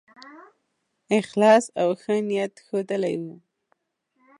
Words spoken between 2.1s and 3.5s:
نیت ښودلی وو.